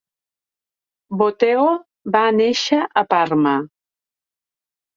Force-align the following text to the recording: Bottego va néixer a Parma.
Bottego 1.19 1.67
va 2.17 2.23
néixer 2.39 2.81
a 3.05 3.07
Parma. 3.15 3.55